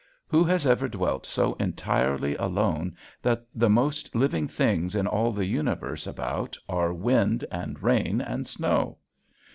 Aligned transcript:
Who 0.25 0.43
has 0.45 0.65
ever 0.65 0.87
dwelt 0.87 1.27
so 1.27 1.53
entirely 1.59 2.35
alone 2.37 2.97
that 3.21 3.45
the 3.53 3.69
most 3.69 4.15
living 4.15 4.47
things 4.47 4.95
in 4.95 5.05
all 5.05 5.31
the 5.31 5.45
universe 5.45 6.07
about 6.07 6.57
are 6.67 6.91
wind 6.91 7.45
and 7.51 7.79
rain 7.83 8.19
and 8.19 8.47
snow? 8.47 8.97